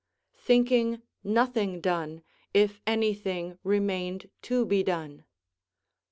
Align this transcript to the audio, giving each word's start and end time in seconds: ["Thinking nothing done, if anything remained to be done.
["Thinking 0.39 1.03
nothing 1.23 1.79
done, 1.79 2.23
if 2.55 2.81
anything 2.87 3.59
remained 3.63 4.31
to 4.41 4.65
be 4.65 4.81
done. 4.81 5.25